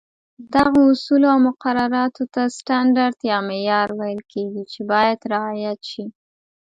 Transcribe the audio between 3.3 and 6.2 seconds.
یا معیار ویل کېږي، چې باید رعایت شي.